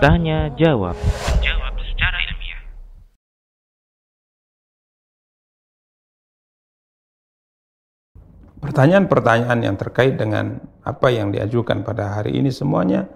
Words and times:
Tanya 0.00 0.48
jawab. 0.56 0.96
Jawab 1.44 1.74
secara 1.84 2.18
ilmiah. 2.24 2.60
Pertanyaan-pertanyaan 8.64 9.58
yang 9.60 9.76
terkait 9.76 10.16
dengan 10.16 10.56
apa 10.82 11.12
yang 11.12 11.36
diajukan 11.36 11.84
pada 11.84 12.16
hari 12.16 12.40
ini 12.40 12.48
semuanya 12.48 13.12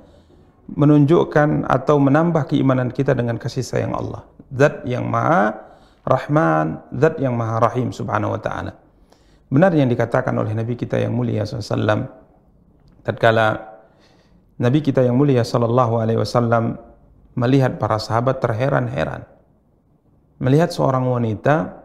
menunjukkan 0.69 1.65
atau 1.65 1.97
menambah 1.97 2.53
keimanan 2.53 2.93
kita 2.93 3.17
dengan 3.17 3.41
kasih 3.41 3.65
sayang 3.65 3.97
Allah. 3.97 4.29
Zat 4.53 4.85
yang 4.85 5.09
maha 5.09 5.57
rahman, 6.05 6.85
zat 7.01 7.17
yang 7.17 7.33
maha 7.33 7.65
rahim 7.65 7.97
subhanahu 7.97 8.37
wa 8.37 8.41
ta'ala. 8.45 8.86
Benar 9.47 9.71
yang 9.79 9.87
dikatakan 9.87 10.35
oleh 10.35 10.53
Nabi 10.55 10.75
kita 10.75 10.99
yang 10.99 11.15
mulia 11.15 11.47
SAW 11.47 12.27
tatkala 13.07 13.79
Nabi 14.59 14.81
kita 14.83 15.05
yang 15.05 15.15
mulia 15.15 15.45
wasallam 15.45 16.81
melihat 17.37 17.77
para 17.77 18.01
sahabat 18.01 18.41
terheran-heran. 18.41 19.23
Melihat 20.41 20.73
seorang 20.73 21.05
wanita 21.05 21.85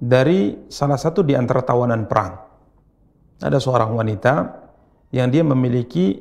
dari 0.00 0.66
salah 0.72 0.96
satu 0.96 1.20
di 1.20 1.36
antara 1.36 1.60
tawanan 1.60 2.08
perang. 2.08 2.32
Ada 3.40 3.60
seorang 3.60 3.92
wanita 3.92 4.34
yang 5.12 5.28
dia 5.28 5.44
memiliki 5.44 6.16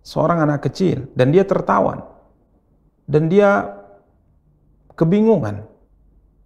seorang 0.00 0.48
anak 0.48 0.64
kecil 0.72 1.12
dan 1.12 1.28
dia 1.32 1.44
tertawan. 1.44 2.00
Dan 3.08 3.28
dia 3.28 3.64
kebingungan 4.96 5.64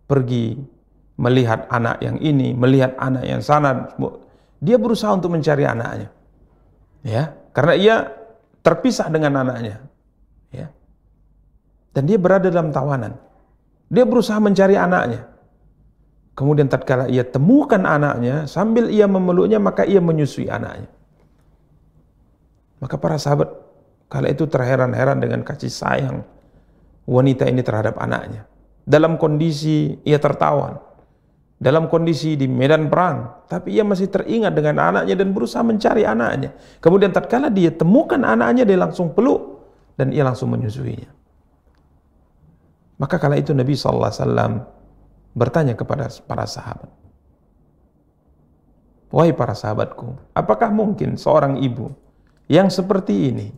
pergi 0.07 0.59
melihat 1.17 1.69
anak 1.69 2.01
yang 2.01 2.17
ini, 2.19 2.57
melihat 2.57 2.97
anak 2.97 3.25
yang 3.27 3.41
sana. 3.45 3.93
Dia 4.63 4.77
berusaha 4.79 5.13
untuk 5.13 5.35
mencari 5.35 5.67
anaknya. 5.67 6.09
Ya, 7.03 7.35
karena 7.51 7.75
ia 7.75 7.97
terpisah 8.63 9.11
dengan 9.11 9.43
anaknya. 9.43 9.83
Ya. 10.55 10.71
Dan 11.93 12.07
dia 12.07 12.17
berada 12.17 12.47
dalam 12.47 12.71
tawanan. 12.71 13.19
Dia 13.93 14.07
berusaha 14.07 14.39
mencari 14.39 14.79
anaknya. 14.79 15.29
Kemudian 16.33 16.65
tatkala 16.65 17.13
ia 17.13 17.29
temukan 17.29 17.85
anaknya, 17.85 18.49
sambil 18.49 18.89
ia 18.89 19.05
memeluknya 19.05 19.61
maka 19.61 19.85
ia 19.85 20.01
menyusui 20.01 20.49
anaknya. 20.49 20.89
Maka 22.81 22.97
para 22.97 23.21
sahabat 23.21 23.53
kala 24.09 24.33
itu 24.33 24.49
terheran-heran 24.49 25.21
dengan 25.21 25.45
kasih 25.45 25.69
sayang 25.69 26.25
wanita 27.05 27.45
ini 27.45 27.61
terhadap 27.61 28.01
anaknya. 28.01 28.49
Dalam 28.83 29.21
kondisi 29.21 30.01
ia 30.03 30.17
tertawan, 30.19 30.81
dalam 31.63 31.87
kondisi 31.87 32.35
di 32.35 32.51
medan 32.51 32.91
perang, 32.91 33.47
tapi 33.47 33.79
ia 33.79 33.87
masih 33.87 34.11
teringat 34.11 34.51
dengan 34.51 34.83
anaknya 34.83 35.15
dan 35.15 35.31
berusaha 35.31 35.63
mencari 35.63 36.03
anaknya. 36.03 36.51
Kemudian 36.83 37.15
tatkala 37.15 37.55
dia 37.55 37.71
temukan 37.71 38.19
anaknya, 38.19 38.67
dia 38.67 38.75
langsung 38.75 39.15
peluk 39.15 39.63
dan 39.95 40.11
ia 40.11 40.27
langsung 40.27 40.51
menyusuinya. 40.51 41.07
Maka 42.99 43.15
kala 43.23 43.39
itu 43.39 43.55
Nabi 43.55 43.79
SAW 43.79 44.11
bertanya 45.39 45.79
kepada 45.79 46.11
para 46.27 46.51
sahabat. 46.51 46.91
Wahai 49.15 49.31
para 49.31 49.55
sahabatku, 49.55 50.19
apakah 50.35 50.73
mungkin 50.73 51.15
seorang 51.15 51.63
ibu 51.63 51.95
yang 52.51 52.73
seperti 52.73 53.31
ini, 53.31 53.55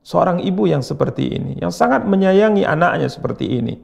seorang 0.00 0.40
ibu 0.40 0.64
yang 0.64 0.80
seperti 0.80 1.34
ini, 1.34 1.60
yang 1.60 1.74
sangat 1.74 2.06
menyayangi 2.08 2.64
anaknya 2.64 3.10
seperti 3.10 3.58
ini, 3.58 3.74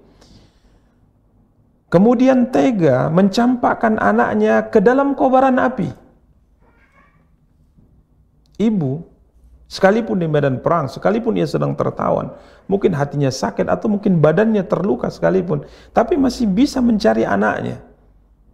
kemudian 1.95 2.50
tega 2.50 3.06
mencampakkan 3.06 4.03
anaknya 4.03 4.67
ke 4.67 4.83
dalam 4.83 5.14
kobaran 5.14 5.62
api? 5.62 5.95
Ibu, 8.59 8.92
sekalipun 9.70 10.19
di 10.19 10.27
medan 10.27 10.59
perang, 10.59 10.91
sekalipun 10.91 11.39
ia 11.39 11.47
sedang 11.47 11.78
tertawan, 11.78 12.34
mungkin 12.67 12.95
hatinya 12.98 13.31
sakit 13.31 13.70
atau 13.70 13.87
mungkin 13.87 14.19
badannya 14.19 14.66
terluka 14.66 15.06
sekalipun, 15.06 15.62
tapi 15.94 16.19
masih 16.19 16.50
bisa 16.50 16.82
mencari 16.82 17.22
anaknya. 17.22 17.78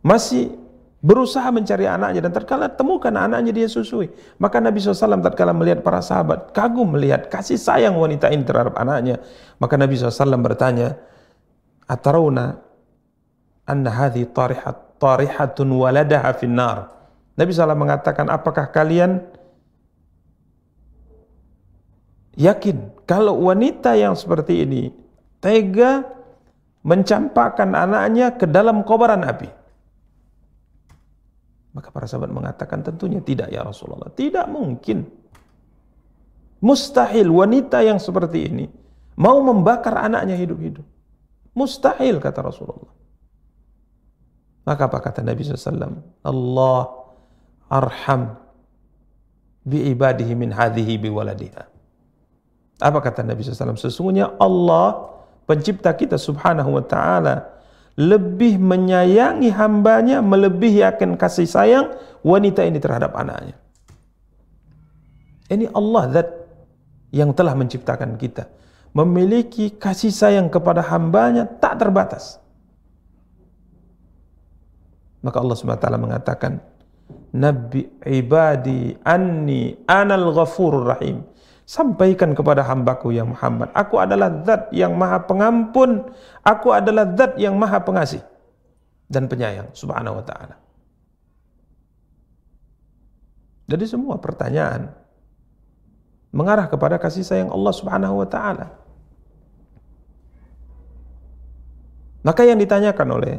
Masih 0.00 0.56
berusaha 1.00 1.48
mencari 1.48 1.88
anaknya 1.88 2.28
dan 2.28 2.32
tatkala 2.32 2.68
temukan 2.72 3.12
anaknya 3.12 3.52
dia 3.52 3.68
susui. 3.68 4.12
Maka 4.36 4.60
Nabi 4.60 4.80
SAW 4.80 5.20
tatkala 5.24 5.56
melihat 5.56 5.80
para 5.80 6.04
sahabat 6.04 6.52
kagum 6.52 6.96
melihat 6.96 7.28
kasih 7.32 7.56
sayang 7.56 7.96
wanita 7.96 8.28
ini 8.32 8.44
terhadap 8.44 8.76
anaknya. 8.76 9.20
Maka 9.56 9.80
Nabi 9.80 9.96
SAW 9.96 10.40
bertanya, 10.40 10.96
Atarawna 11.84 12.69
anna 13.70 13.94
hadhi 13.94 14.26
tarihat 14.26 14.98
tarihatun 14.98 15.70
waladaha 15.70 16.34
finnar. 16.34 16.90
Nabi 17.38 17.54
SAW 17.54 17.78
mengatakan, 17.78 18.28
apakah 18.28 18.68
kalian 18.68 19.24
yakin 22.36 22.92
kalau 23.08 23.40
wanita 23.40 23.96
yang 23.96 24.12
seperti 24.12 24.66
ini 24.66 24.92
tega 25.40 26.04
mencampakkan 26.84 27.72
anaknya 27.72 28.36
ke 28.36 28.44
dalam 28.44 28.84
kobaran 28.84 29.24
api. 29.24 29.48
Maka 31.70 31.88
para 31.94 32.04
sahabat 32.04 32.34
mengatakan 32.34 32.82
tentunya 32.82 33.22
tidak 33.22 33.48
ya 33.48 33.62
Rasulullah. 33.62 34.10
Tidak 34.10 34.46
mungkin. 34.50 35.06
Mustahil 36.60 37.30
wanita 37.30 37.80
yang 37.80 37.96
seperti 37.96 38.52
ini 38.52 38.66
mau 39.16 39.40
membakar 39.40 39.96
anaknya 39.96 40.36
hidup-hidup. 40.36 40.84
Mustahil 41.56 42.20
kata 42.20 42.40
Rasulullah. 42.44 42.99
Maka 44.64 44.86
apa 44.86 44.98
kata 45.00 45.24
Nabi 45.24 45.40
SAW? 45.40 46.04
Allah 46.20 46.80
arham 47.70 48.36
bi 49.64 49.88
ibadihi 49.92 50.32
min 50.36 50.52
hadhihi 50.52 51.00
bi 51.00 51.08
waladiha. 51.08 51.64
Apa 52.80 52.98
kata 53.00 53.24
Nabi 53.24 53.44
SAW? 53.44 53.76
Sesungguhnya 53.76 54.36
Allah 54.40 55.12
pencipta 55.44 55.92
kita 55.92 56.16
subhanahu 56.16 56.80
wa 56.80 56.84
ta'ala 56.84 57.60
lebih 58.00 58.56
menyayangi 58.56 59.52
hambanya 59.52 60.24
melebihi 60.24 60.80
akan 60.86 61.20
kasih 61.20 61.44
sayang 61.44 61.92
wanita 62.24 62.64
ini 62.64 62.80
terhadap 62.80 63.12
anaknya. 63.12 63.56
Ini 65.50 65.66
Allah 65.74 66.02
zat 66.14 66.28
yang 67.10 67.34
telah 67.34 67.58
menciptakan 67.58 68.14
kita. 68.16 68.46
Memiliki 68.94 69.74
kasih 69.74 70.10
sayang 70.14 70.46
kepada 70.50 70.82
hambanya 70.82 71.46
tak 71.46 71.82
terbatas. 71.82 72.38
Maka 75.20 75.36
Allah 75.40 75.56
SWT 75.56 75.86
mengatakan, 76.00 76.52
Nabi 77.30 77.86
ibadi 78.06 78.94
anni 79.06 79.76
anal 79.86 80.34
ghafurur 80.34 80.96
rahim. 80.96 81.22
Sampaikan 81.66 82.34
kepada 82.34 82.66
hambaku 82.66 83.14
yang 83.14 83.30
Muhammad, 83.30 83.70
aku 83.78 84.02
adalah 84.02 84.42
zat 84.42 84.74
yang 84.74 84.98
maha 84.98 85.22
pengampun, 85.22 86.02
aku 86.42 86.74
adalah 86.74 87.06
zat 87.14 87.38
yang 87.38 87.54
maha 87.54 87.78
pengasih 87.78 88.26
dan 89.06 89.30
penyayang, 89.30 89.70
subhanahu 89.70 90.18
wa 90.18 90.24
ta'ala. 90.26 90.58
Jadi 93.70 93.86
semua 93.86 94.18
pertanyaan 94.18 94.90
mengarah 96.34 96.66
kepada 96.66 96.98
kasih 96.98 97.22
sayang 97.22 97.54
Allah 97.54 97.70
subhanahu 97.70 98.18
wa 98.18 98.26
ta'ala. 98.26 98.66
Maka 102.26 102.42
yang 102.42 102.58
ditanyakan 102.58 103.08
oleh 103.14 103.34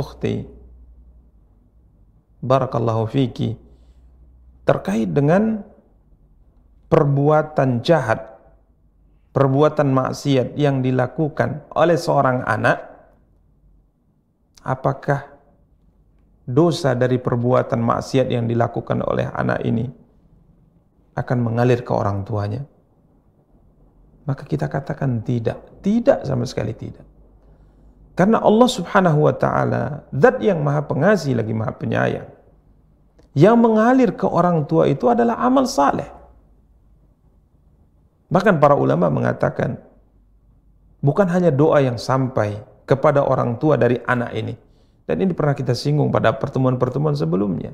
ukhti, 0.00 0.48
barakallahu 2.40 3.04
fiki, 3.04 3.52
terkait 4.64 5.12
dengan 5.12 5.60
perbuatan 6.88 7.84
jahat, 7.84 8.24
perbuatan 9.36 9.92
maksiat 9.92 10.56
yang 10.56 10.80
dilakukan 10.80 11.68
oleh 11.76 12.00
seorang 12.00 12.42
anak, 12.48 12.80
apakah 14.64 15.28
dosa 16.48 16.96
dari 16.96 17.20
perbuatan 17.20 17.78
maksiat 17.78 18.26
yang 18.32 18.48
dilakukan 18.48 19.04
oleh 19.04 19.28
anak 19.30 19.60
ini 19.62 19.86
akan 21.14 21.38
mengalir 21.44 21.84
ke 21.84 21.92
orang 21.92 22.24
tuanya? 22.24 22.64
Maka 24.24 24.46
kita 24.46 24.66
katakan 24.70 25.22
tidak, 25.26 25.82
tidak 25.82 26.22
sama 26.22 26.46
sekali 26.46 26.74
tidak. 26.74 27.02
Karena 28.20 28.36
Allah 28.44 28.68
Subhanahu 28.68 29.24
wa 29.24 29.32
taala 29.32 30.04
zat 30.12 30.44
yang 30.44 30.60
Maha 30.60 30.84
Pengasih 30.84 31.40
lagi 31.40 31.56
Maha 31.56 31.72
Penyayang. 31.72 32.28
Yang 33.32 33.56
mengalir 33.56 34.12
ke 34.12 34.28
orang 34.28 34.68
tua 34.68 34.84
itu 34.92 35.08
adalah 35.08 35.40
amal 35.40 35.64
saleh. 35.64 36.04
Bahkan 38.28 38.60
para 38.60 38.76
ulama 38.76 39.08
mengatakan 39.08 39.80
bukan 41.00 41.32
hanya 41.32 41.48
doa 41.48 41.80
yang 41.80 41.96
sampai 41.96 42.60
kepada 42.84 43.24
orang 43.24 43.56
tua 43.56 43.80
dari 43.80 43.96
anak 44.04 44.36
ini. 44.36 44.52
Dan 45.08 45.24
ini 45.24 45.32
pernah 45.32 45.56
kita 45.56 45.72
singgung 45.72 46.12
pada 46.12 46.36
pertemuan-pertemuan 46.36 47.16
sebelumnya. 47.16 47.72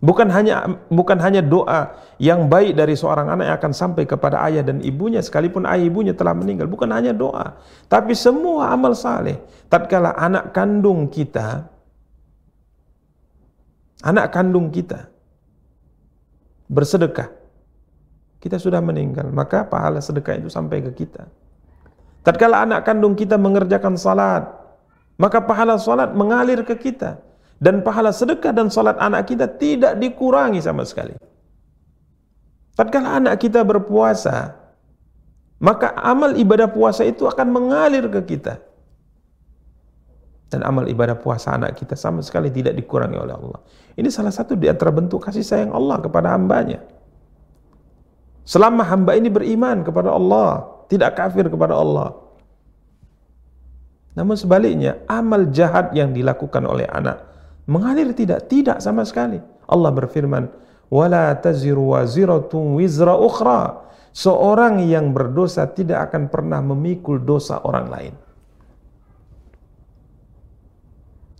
Bukan 0.00 0.32
hanya 0.32 0.64
bukan 0.88 1.20
hanya 1.20 1.44
doa 1.44 1.92
yang 2.16 2.48
baik 2.48 2.72
dari 2.72 2.96
seorang 2.96 3.36
anak 3.36 3.44
yang 3.52 3.56
akan 3.60 3.72
sampai 3.76 4.08
kepada 4.08 4.40
ayah 4.48 4.64
dan 4.64 4.80
ibunya 4.80 5.20
sekalipun 5.20 5.68
ayah 5.68 5.84
ibunya 5.84 6.16
telah 6.16 6.32
meninggal, 6.32 6.64
bukan 6.72 6.88
hanya 6.88 7.12
doa, 7.12 7.60
tapi 7.84 8.16
semua 8.16 8.72
amal 8.72 8.96
saleh. 8.96 9.36
Tatkala 9.68 10.16
anak 10.16 10.56
kandung 10.56 11.04
kita 11.12 11.68
anak 14.00 14.32
kandung 14.32 14.72
kita 14.72 15.12
bersedekah, 16.64 17.28
kita 18.40 18.56
sudah 18.56 18.80
meninggal, 18.80 19.28
maka 19.28 19.68
pahala 19.68 20.00
sedekah 20.00 20.40
itu 20.40 20.48
sampai 20.48 20.80
ke 20.80 20.96
kita. 20.96 21.28
Tatkala 22.24 22.64
anak 22.64 22.88
kandung 22.88 23.12
kita 23.12 23.36
mengerjakan 23.36 24.00
salat, 24.00 24.48
maka 25.20 25.44
pahala 25.44 25.76
salat 25.76 26.16
mengalir 26.16 26.64
ke 26.64 26.72
kita 26.72 27.20
dan 27.60 27.84
pahala 27.84 28.08
sedekah 28.08 28.56
dan 28.56 28.72
salat 28.72 28.96
anak 28.96 29.28
kita 29.28 29.44
tidak 29.60 30.00
dikurangi 30.00 30.64
sama 30.64 30.82
sekali. 30.88 31.12
Tatkala 32.72 33.20
anak 33.20 33.36
kita 33.36 33.60
berpuasa, 33.60 34.56
maka 35.60 35.92
amal 36.00 36.32
ibadah 36.40 36.72
puasa 36.72 37.04
itu 37.04 37.28
akan 37.28 37.52
mengalir 37.52 38.08
ke 38.08 38.20
kita. 38.24 38.56
Dan 40.50 40.64
amal 40.66 40.88
ibadah 40.88 41.14
puasa 41.20 41.54
anak 41.54 41.76
kita 41.76 41.94
sama 41.94 42.24
sekali 42.24 42.48
tidak 42.48 42.74
dikurangi 42.74 43.20
oleh 43.20 43.36
Allah. 43.36 43.60
Ini 43.94 44.08
salah 44.08 44.32
satu 44.32 44.56
di 44.56 44.66
antara 44.66 44.90
bentuk 44.90 45.20
kasih 45.22 45.44
sayang 45.44 45.70
Allah 45.76 46.00
kepada 46.00 46.32
hambanya. 46.32 46.80
Selama 48.48 48.82
hamba 48.82 49.14
ini 49.14 49.30
beriman 49.30 49.84
kepada 49.84 50.10
Allah, 50.10 50.64
tidak 50.90 51.14
kafir 51.14 51.46
kepada 51.46 51.76
Allah. 51.76 52.18
Namun 54.18 54.34
sebaliknya, 54.34 54.98
amal 55.06 55.54
jahat 55.54 55.94
yang 55.94 56.10
dilakukan 56.10 56.66
oleh 56.66 56.88
anak 56.90 57.29
mengalir 57.70 58.10
tidak, 58.12 58.50
tidak 58.50 58.82
sama 58.82 59.06
sekali. 59.06 59.38
Allah 59.70 59.94
berfirman, 59.94 60.50
"Wala 60.90 61.30
taziru 61.38 61.94
waziratun 61.94 62.74
wizra 62.74 63.14
ukhra." 63.14 63.86
Seorang 64.10 64.82
yang 64.90 65.14
berdosa 65.14 65.70
tidak 65.70 66.10
akan 66.10 66.26
pernah 66.26 66.58
memikul 66.58 67.22
dosa 67.22 67.62
orang 67.62 67.86
lain. 67.86 68.14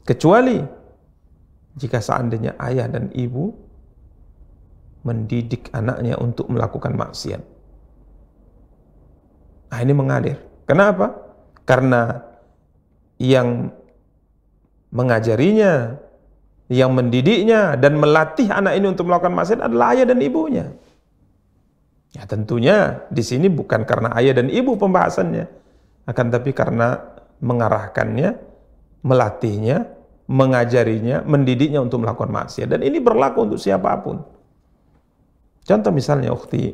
Kecuali 0.06 0.62
jika 1.74 1.98
seandainya 1.98 2.54
ayah 2.62 2.86
dan 2.86 3.10
ibu 3.10 3.50
mendidik 5.02 5.66
anaknya 5.74 6.14
untuk 6.20 6.46
melakukan 6.46 6.94
maksiat. 6.94 7.42
Nah 9.70 9.78
ini 9.82 9.92
mengalir. 9.94 10.38
Kenapa? 10.66 11.14
Karena 11.66 12.22
yang 13.18 13.70
mengajarinya, 14.90 15.94
yang 16.70 16.94
mendidiknya 16.94 17.74
dan 17.74 17.98
melatih 17.98 18.46
anak 18.46 18.78
ini 18.78 18.86
untuk 18.86 19.10
melakukan 19.10 19.34
maksiat 19.34 19.60
adalah 19.66 19.90
ayah 19.98 20.06
dan 20.06 20.22
ibunya. 20.22 20.70
Ya 22.14 22.22
tentunya 22.30 23.02
di 23.10 23.26
sini 23.26 23.50
bukan 23.50 23.82
karena 23.82 24.14
ayah 24.14 24.38
dan 24.38 24.46
ibu 24.46 24.78
pembahasannya, 24.78 25.50
akan 26.06 26.26
tapi 26.30 26.54
karena 26.54 27.02
mengarahkannya, 27.42 28.38
melatihnya, 29.02 29.90
mengajarinya, 30.30 31.26
mendidiknya 31.26 31.82
untuk 31.82 32.06
melakukan 32.06 32.30
maksiat. 32.30 32.70
Dan 32.70 32.86
ini 32.86 33.02
berlaku 33.02 33.50
untuk 33.50 33.58
siapa 33.58 33.90
pun. 33.98 34.22
Contoh 35.66 35.90
misalnya 35.90 36.30
ukti, 36.30 36.70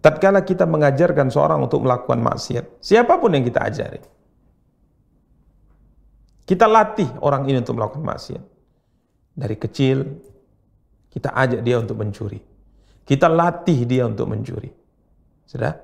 tatkala 0.00 0.40
kita 0.40 0.64
mengajarkan 0.64 1.28
seorang 1.28 1.60
untuk 1.64 1.84
melakukan 1.84 2.20
maksiat, 2.20 2.80
siapa 2.80 3.20
pun 3.20 3.32
yang 3.32 3.44
kita 3.44 3.60
ajari, 3.60 4.00
kita 6.44 6.68
latih 6.68 7.08
orang 7.24 7.48
ini 7.48 7.60
untuk 7.64 7.80
melakukan 7.80 8.04
maksiat. 8.04 8.44
Dari 9.34 9.56
kecil, 9.56 10.04
kita 11.08 11.32
ajak 11.32 11.60
dia 11.64 11.80
untuk 11.80 11.96
mencuri. 11.96 12.40
Kita 13.04 13.26
latih 13.28 13.84
dia 13.88 14.04
untuk 14.04 14.28
mencuri. 14.28 14.70
Sudah? 15.48 15.76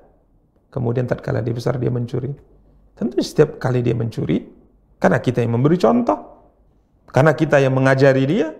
Kemudian 0.71 1.09
tatkala 1.09 1.43
dia 1.43 1.51
besar 1.51 1.81
dia 1.81 1.91
mencuri. 1.91 2.31
Tentu 2.95 3.17
setiap 3.19 3.57
kali 3.57 3.81
dia 3.81 3.97
mencuri, 3.97 4.45
karena 5.01 5.17
kita 5.17 5.41
yang 5.41 5.57
memberi 5.57 5.77
contoh, 5.81 6.19
karena 7.09 7.33
kita 7.33 7.57
yang 7.57 7.73
mengajari 7.73 8.23
dia, 8.29 8.53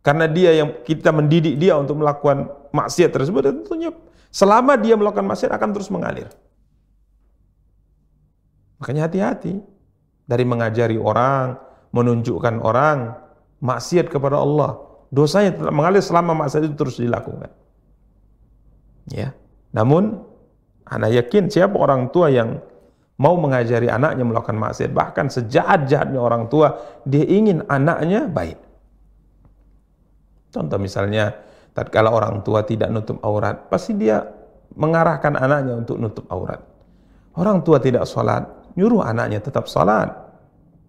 karena 0.00 0.30
dia 0.30 0.54
yang 0.54 0.80
kita 0.86 1.10
mendidik 1.10 1.58
dia 1.58 1.76
untuk 1.76 1.98
melakukan 1.98 2.48
maksiat 2.70 3.10
tersebut, 3.10 3.42
tentunya 3.50 3.90
selama 4.30 4.78
dia 4.78 4.94
melakukan 4.94 5.26
maksiat 5.26 5.50
akan 5.50 5.70
terus 5.74 5.90
mengalir. 5.90 6.30
Makanya 8.80 9.10
hati-hati 9.10 9.60
dari 10.30 10.46
mengajari 10.46 10.94
orang, 10.94 11.58
menunjukkan 11.90 12.62
orang 12.62 13.18
maksiat 13.58 14.06
kepada 14.06 14.38
Allah. 14.38 14.78
Dosanya 15.10 15.58
tetap 15.58 15.74
mengalir 15.74 15.98
selama 15.98 16.38
maksiat 16.46 16.70
itu 16.70 16.76
terus 16.78 17.02
dilakukan. 17.02 17.50
Ya. 19.10 19.34
Namun 19.74 20.22
anak 20.86 21.10
yakin 21.18 21.50
siapa 21.50 21.74
orang 21.74 22.14
tua 22.14 22.30
yang 22.30 22.62
mau 23.18 23.34
mengajari 23.34 23.90
anaknya 23.90 24.22
melakukan 24.22 24.54
maksiat, 24.54 24.94
bahkan 24.94 25.26
sejahat-jahatnya 25.26 26.16
orang 26.16 26.46
tua, 26.46 26.78
dia 27.02 27.26
ingin 27.26 27.66
anaknya 27.66 28.30
baik. 28.30 28.56
Contoh 30.54 30.78
misalnya, 30.78 31.36
tatkala 31.74 32.14
orang 32.14 32.46
tua 32.46 32.62
tidak 32.62 32.88
nutup 32.88 33.18
aurat, 33.26 33.66
pasti 33.66 33.98
dia 33.98 34.24
mengarahkan 34.78 35.36
anaknya 35.36 35.74
untuk 35.74 35.98
nutup 35.98 36.24
aurat. 36.30 36.62
Orang 37.36 37.60
tua 37.60 37.76
tidak 37.82 38.08
sholat, 38.08 38.59
nyuruh 38.80 39.04
anaknya 39.04 39.44
tetap 39.44 39.68
sholat. 39.68 40.08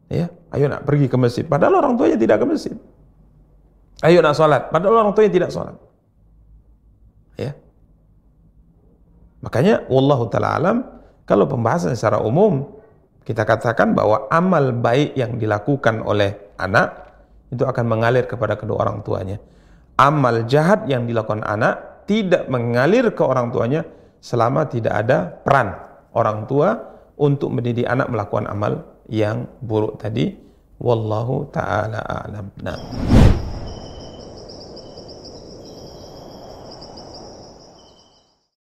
Ya, 0.07 0.31
ayo 0.55 0.71
nak 0.71 0.87
pergi 0.87 1.11
ke 1.11 1.19
masjid. 1.19 1.43
Padahal 1.43 1.83
orang 1.83 1.99
tuanya 1.99 2.15
tidak 2.15 2.39
ke 2.39 2.45
masjid. 2.47 2.75
Ayo 3.99 4.23
nak 4.23 4.39
sholat. 4.39 4.71
Padahal 4.71 5.03
orang 5.03 5.11
tuanya 5.11 5.31
tidak 5.35 5.49
sholat. 5.51 5.75
Ya. 7.35 7.51
Makanya, 9.43 9.83
wallahu 9.91 10.31
taala 10.31 10.55
alam, 10.55 10.77
kalau 11.27 11.47
pembahasan 11.47 11.95
secara 11.95 12.23
umum, 12.23 12.79
kita 13.27 13.43
katakan 13.43 13.91
bahwa 13.91 14.27
amal 14.31 14.71
baik 14.71 15.15
yang 15.19 15.35
dilakukan 15.35 16.01
oleh 16.03 16.55
anak 16.57 17.11
itu 17.51 17.67
akan 17.67 17.85
mengalir 17.85 18.25
kepada 18.25 18.55
kedua 18.55 18.87
orang 18.87 19.03
tuanya. 19.03 19.37
Amal 19.99 20.47
jahat 20.47 20.87
yang 20.87 21.05
dilakukan 21.05 21.43
anak 21.43 22.03
tidak 22.09 22.49
mengalir 22.49 23.13
ke 23.13 23.21
orang 23.21 23.53
tuanya 23.53 23.85
selama 24.19 24.65
tidak 24.65 24.93
ada 25.05 25.29
peran 25.29 25.77
orang 26.15 26.49
tua 26.49 26.75
untuk 27.21 27.53
mendidik 27.53 27.85
anak 27.85 28.09
melakukan 28.09 28.49
amal 28.49 28.81
yang 29.05 29.45
buruk 29.61 30.01
tadi. 30.01 30.33
Wallahu 30.81 31.53
taala 31.53 32.01
a'lam. 32.01 32.49
Nah. 32.65 33.30